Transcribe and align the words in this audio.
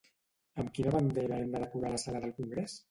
Amb 0.63 0.71
quina 0.79 0.95
bandera 0.97 1.39
hem 1.43 1.55
de 1.57 1.63
decorar 1.67 1.95
la 1.97 2.05
sala 2.07 2.25
del 2.27 2.39
Congrés? 2.43 2.79